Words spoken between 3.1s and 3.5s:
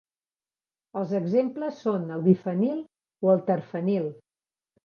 o el